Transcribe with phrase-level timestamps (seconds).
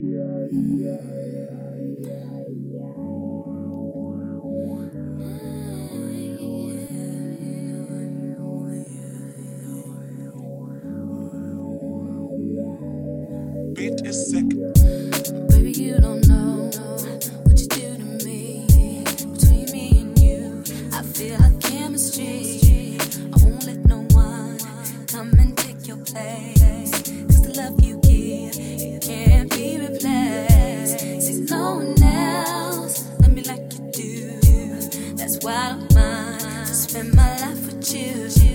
[0.00, 0.10] Beat
[14.04, 14.48] is sick.
[15.48, 16.70] Baby, you don't know
[17.44, 18.66] what you do to me.
[19.04, 22.43] Between me and you, I feel like chemistry.
[35.44, 36.68] why don't mind?
[36.68, 38.53] Spend my life with you.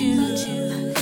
[0.00, 0.92] you.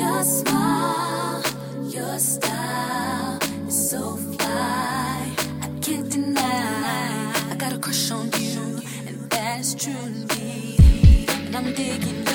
[0.00, 1.42] Your smile,
[1.84, 5.34] your style is so fly.
[5.62, 7.32] I can't deny.
[7.50, 10.76] I got a crush on you, and that's truly.
[11.28, 12.27] And I'm digging.